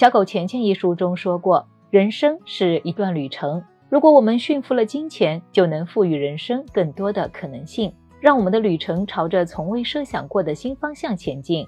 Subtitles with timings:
[0.00, 11.66] 小狗钱钱一书中说过，人生是一段旅程，如果我们驯服了金钱，就能赋予人生更多的可能性，让我们的旅程朝着从未设想过的新方向前进。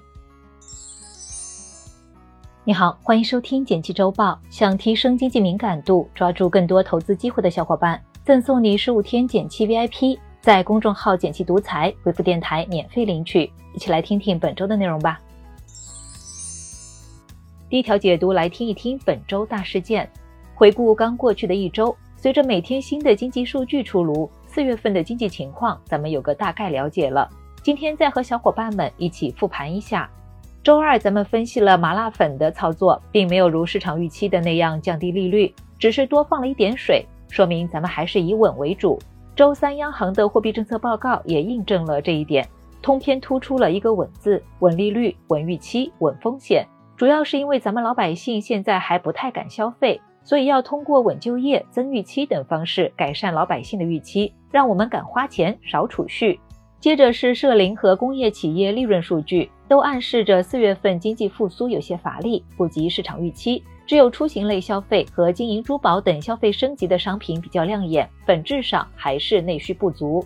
[2.63, 4.39] 你好，欢迎收听简七周报。
[4.49, 10.17] 想提升经济敏感度，抓住更多投资机会的小伙伴，赠送你十五天简七 VIP。
[10.41, 13.51] 在公众号“简七独裁，回复“电台”免费领取。
[13.75, 15.21] 一起来听听本周的内容吧。
[17.73, 20.07] 第一条解读来听一听本周大事件。
[20.53, 27.27] 回顾刚过去的一周，随着每天新的经济数据出炉，四月份的经济情况咱们有个大概了解了。
[27.63, 30.07] 今天再和小伙伴们一起复盘一下。
[30.61, 38.99] 周二咱们分析了麻辣粉的操作，并没有如市场预期的那样降低利率，只是多放了一点水，说明咱们还是以稳为主。
[39.35, 42.47] 周三，央行的货币政策报告也印证了这一点，
[42.83, 46.63] 通篇突出了一个“稳”字，稳利率、稳预期、稳风险。
[46.95, 56.39] 主要是因为咱们老百姓现在还不太敢消费，所以要通过稳就业、增预期等方式改善老百姓的预期，让我们敢花钱、少储蓄。
[56.79, 63.63] 接着是社零和工业企业利润数据，都暗示着四月份经济复苏有些乏力，不及市场预期。
[63.85, 70.25] 只有出行类消费和金银珠宝等消费升级的商品比较亮眼，本质上还是内需不足。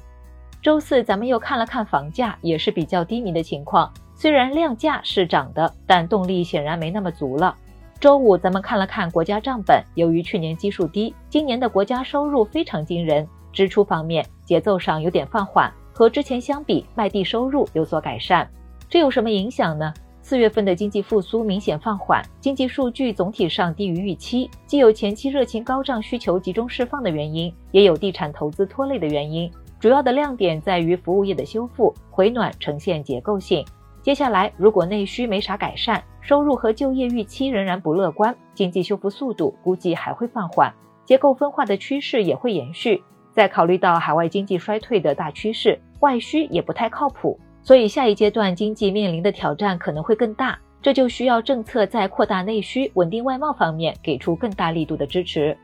[0.61, 3.91] 周四咱们又看了看房价，也是比较低迷的情况。
[4.19, 7.55] 虽然量价是涨的，但动力显然没那么足了。
[7.99, 18.49] 周五咱们看了看国家账本，由于去年基数低，今年的国家收入非常惊人，支出方面节奏上有点放缓，和之前相比，卖地收入有所改善。
[18.89, 19.93] 这有什么影响呢？
[20.23, 29.49] 四月份的经济复苏明显放缓，经济数据总体上低于预期，既有前期热情高涨、需求集中释放的原因，也有地产投资拖累的原因。
[29.79, 33.63] 主要的亮点在于服务业的修复回暖呈现结构性。
[34.01, 40.73] 接下来如果内需没啥改善，收入和就业预期仍然不乐观，经济修复速度估计还会放缓，
[41.05, 43.03] 结构分化的趋势也会延续。
[43.33, 47.39] 再考虑到海外经济衰退的大趋势，外需也不太靠谱。
[47.61, 55.57] 所以下一阶段经济面临的挑战可能会更大，这就需要政策在扩大内需、稳定外贸方面给出更大力度的支持。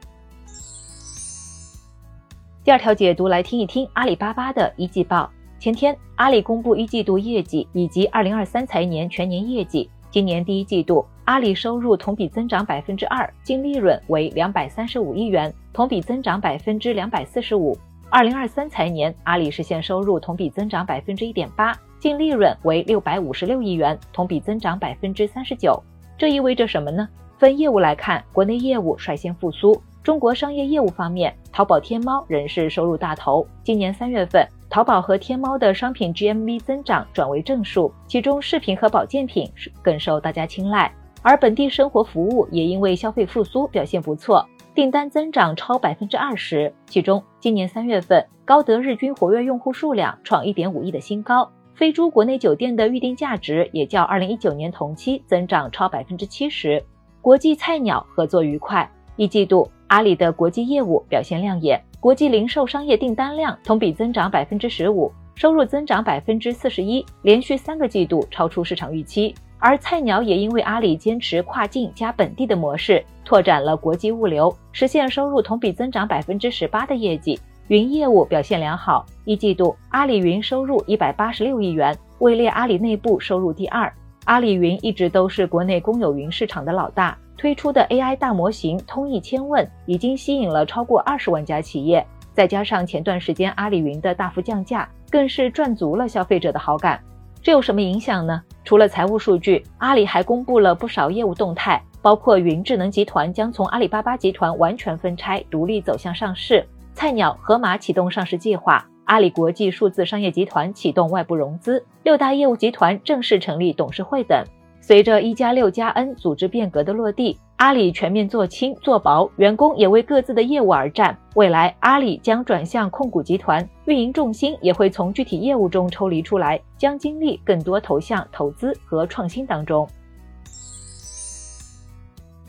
[2.64, 5.32] 第二条解读来听一听阿里巴巴的一季报。
[5.64, 9.90] 前天阿里公布一季度业绩以及二零二三财年全年业绩。
[10.12, 17.78] 今年第一季度，阿里收入同比增长百分之二，净利润为两百三十五亿元，同比增长百分之两百四十五。
[18.10, 21.74] 二零二三财年，阿里实现收入同比增长百分之一点八。
[21.98, 25.82] 净利润为六百五十六亿元，同比增长百分之三十九。
[26.18, 27.08] 这意味着什么呢？
[27.38, 29.82] 分业务来看，国内业务率先复苏。
[30.04, 33.48] 中国商业业务方面，淘宝天猫仍是收入大头。
[33.64, 39.48] 今年三月份，淘宝和天猫的商品 GMV 增长转为正数，其中饰品和保健品
[39.84, 40.92] 更受大家青睐。
[41.22, 46.74] 而本地生活服务也因为消费复苏表现不错，订单增长超百分之二十。
[46.88, 51.48] 其中，今年三月份，高德日均活跃用户数量创一点五亿的新高。
[51.76, 56.84] 飞猪国内酒店的预订价值也较二零一九年同期增长超百分之七十。
[57.22, 69.34] 国际菜鸟合作愉快，一季度阿里的国际业务表现亮眼，国际零售商业订单量同比增长百分之十五，收入增长百分之四十一，连续三个季度超出市场预期。
[69.58, 77.40] 而菜鸟也因为阿里坚持跨境加本地的模式，拓展了国际物流，实现收入同比增长百分之十八的业绩。
[77.70, 83.90] 云业务表现良好，一季度阿里云收入一百八十六亿元，位列阿里内部收入第二。
[84.26, 97.00] 阿里云一直都是国内公有云市场的老大，推出的 AI 大模型通义千问已经吸引了超过二十万家企业，再加上前段时间阿里云的大幅降价，更是赚足了消费者的好感。
[97.42, 98.42] 这有什么影响呢？
[98.64, 106.66] 除了财务数据，阿里还公布了不少业务动态，包括云智能集团将从阿里巴巴集团完全分拆，独立走向上市。
[106.94, 114.46] 菜鸟盒马启动上市计划，阿里国际数字商业集团启动外部融资，六大业务集团正式成立董事会等。
[114.86, 121.18] 随着一加六加 N 组织变革的落地，阿里全面做轻做薄，员工也为各自的业务而战。
[121.36, 129.88] 未来，阿里将转向控股集团，运营重心也会从具体业务中抽离出来，将精力更多投向投资和创新当中。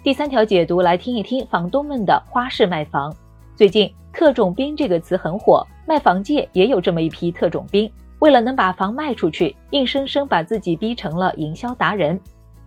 [0.03, 3.15] 第三条解读来听一听房东们的花式卖房。
[3.55, 3.89] 最近。
[4.17, 7.91] 特种兵这个词很火，卖房界也有这么一批特种兵，
[8.25, 12.19] 为了能把房卖出去，硬生生把自己逼成了营销达人。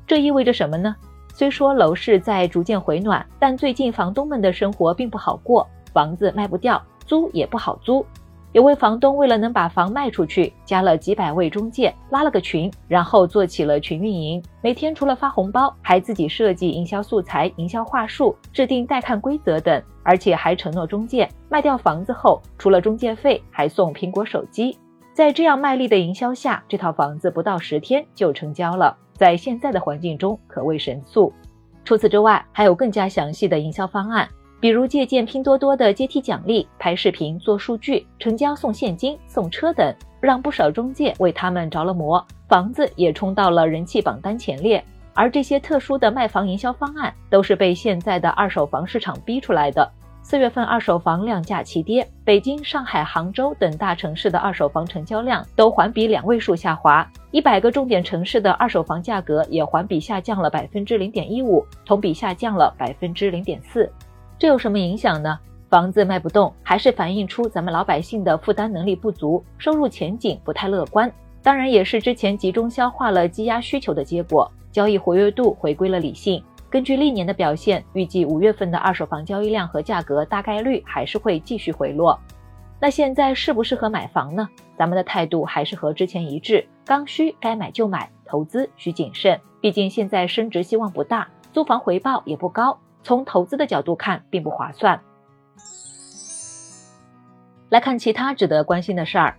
[0.06, 0.96] 这意味着什么呢？
[1.34, 8.06] 虽说楼市在逐渐回暖，但最近房东们的生活并不好过，房子卖不掉，租也不好租。
[8.52, 14.40] 有位房东为了能把房卖出去，加了几百位中介，拉了个群，然后做起了群运营。
[14.62, 24.78] 每天除了发红包，还自己设计营销素材、营销话术，制定带看规则等，而且还承诺中介卖掉房子后，除了中介费，还送苹果手机。
[25.18, 31.34] 在这样卖力的营销下，这套房子不到十天就成交了，在现在的环境中可谓神速。
[31.84, 34.30] 除此之外，还有更加详细的营销方案。
[34.60, 39.92] 比如借鉴拼多多的阶梯奖励、拍视频做数据、成交送现金、送车等，
[40.22, 44.86] 让不少中介为他们着了魔，房子也冲到了人气榜单前列。
[45.16, 49.92] 而这些特殊的卖房营销方案，都是被现在的二手房市场逼出来的。
[50.30, 63.90] 四月份二手房量价齐跌，北京、上海、杭州等大城市的二手房成交量都环比两位数下滑，一百个重点城市的二手房价格也环比下降了百分之零点一五，同比下降了百分之零点四。
[64.38, 65.40] 这有什么影响呢？
[65.70, 71.10] 房子卖不动，还是反映出咱们老百姓的负担能力不足，收入前景不太乐观。
[71.42, 76.44] 当然，也是之前集中消化了积压需求的结果，交易活跃度回归了理性。
[76.70, 82.20] 根据历年的表现，预计五月份的二手房交易量和价格大概率还是会继续回落。
[82.80, 84.48] 那现在适不适合买房呢？
[84.78, 89.40] 咱们的态度还是和之前一致，刚需该买就买，投资需谨慎。
[89.62, 92.78] 毕竟现在升值希望不大，租房回报也不高。
[93.02, 95.00] 从投资的角度看，并不划算。
[97.70, 99.36] 来看其他值得关心的事儿，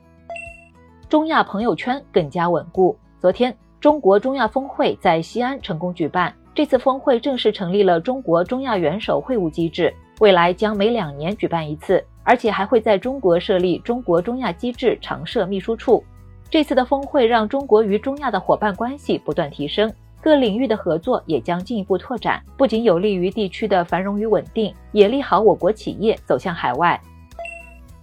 [1.09, 2.99] 中亚朋友圈更加稳固。
[3.21, 6.35] 昨天，中国中亚峰会在西安成功举办。
[6.59, 16.03] 这次峰会正式成立了中国中亚元首会晤机制，未来将每两年举办一次，而且还会在中国设立中国中亚机制常设秘书处。
[16.51, 19.89] 这次的峰会让中国与中亚的伙伴关系不断提升。
[20.21, 27.01] 各领域的合作也将进一步拓展，不仅有利于地区的繁荣与稳定，也利好我国企业走向海外。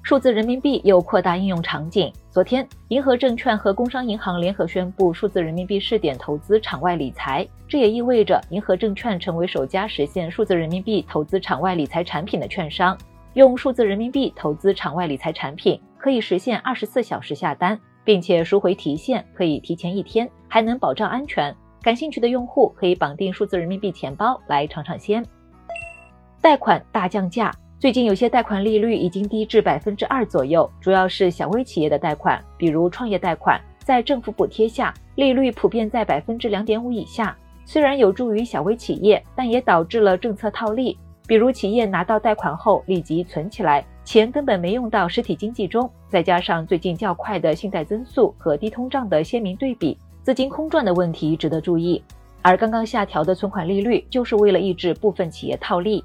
[0.01, 2.09] 数字人民币又扩大应用场景。
[2.35, 12.97] 昨天，银河证券和工商银行联合宣布数字人民币试点投资场外理财，这也意味着银河证券成为首家实现数字人民币投资场外理财产品的券商。
[13.35, 21.55] 用数字人民币投资场外理财产品，可以实现二十四小时下单，并且赎回提现可以提前一天，还能保障安全。
[21.81, 25.25] 感兴趣的用户可以绑定数字人民币钱包来尝尝鲜。
[26.41, 37.35] 贷款大降价，最近有些贷款利率已经低至百分之二左右，主要是小微企业的贷款，比如创业贷款，在政府补贴下，利率普遍在百分之两点五以下。
[37.65, 49.97] 虽然有助于小微企业，但也导致了政策套利，比如企业拿到贷款后立即存起来，钱根本没用到实体经济中，再加上最近较快的信贷增速和低通胀的鲜明对比。
[50.23, 52.01] 资金空转的问题值得注意，
[52.41, 56.03] 而刚刚下调的存款利率就是为了抑制部分企业套利。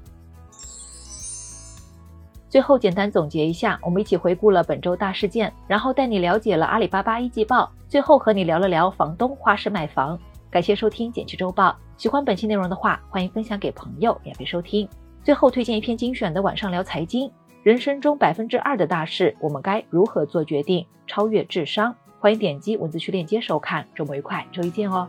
[2.51, 10.19] 最后简单总结一下，我们一起回顾了本周大事件，然后带你了解了阿里巴巴一季报，最后和你聊了聊房东花式卖房。
[10.49, 14.85] 感谢收听简七周报，喜欢本期内容的话，欢迎分享给朋友免费收听。
[15.23, 17.31] 最后推荐一篇精选的晚上聊财经，
[17.63, 20.85] 人生中百分之二的大事，我们该如何做决定？
[21.07, 21.95] 超越智商。
[22.19, 25.07] 欢迎点击文字区链接收看，周末愉快，周一见哦。